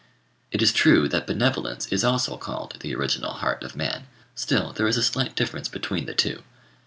[0.51, 4.87] It is true that benevolence is also called the original heart of man; still there
[4.87, 6.41] is a slight difference between the two.